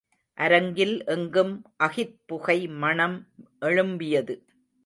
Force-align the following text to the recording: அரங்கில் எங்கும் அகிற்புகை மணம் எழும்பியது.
அரங்கில் 0.37 1.03
எங்கும் 1.05 1.53
அகிற்புகை 1.77 2.67
மணம் 2.77 3.17
எழும்பியது. 3.61 4.35